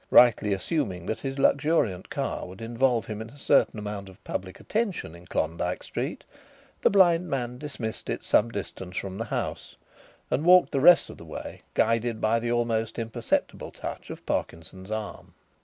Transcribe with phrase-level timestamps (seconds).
[0.09, 4.59] Rightly assuming that his luxuriant car would involve him in a certain amount of public
[4.59, 6.23] attention in Klondyke Street,
[6.81, 9.75] the blind man dismissed it some distance from the house,
[10.31, 14.89] and walked the rest of the way, guided by the almost imperceptible touch of Parkinson's
[14.89, 15.35] arm.